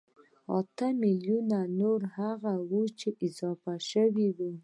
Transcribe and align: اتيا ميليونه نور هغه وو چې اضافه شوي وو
اتيا 0.57 0.87
ميليونه 1.03 1.59
نور 1.79 1.99
هغه 2.17 2.53
وو 2.69 2.81
چې 2.99 3.09
اضافه 3.27 3.73
شوي 3.89 4.27
وو 4.37 4.51